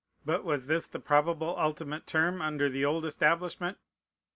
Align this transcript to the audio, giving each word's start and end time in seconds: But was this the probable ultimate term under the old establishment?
But 0.25 0.43
was 0.43 0.65
this 0.65 0.87
the 0.87 0.99
probable 0.99 1.55
ultimate 1.59 2.07
term 2.07 2.41
under 2.41 2.69
the 2.69 2.83
old 2.83 3.05
establishment? 3.05 3.77